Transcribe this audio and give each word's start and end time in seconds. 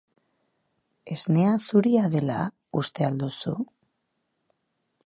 Esnea 1.15 1.51
zuria 1.65 2.07
dela 2.17 2.41
uste 2.83 3.07
al 3.11 3.21
duzu? 3.27 3.55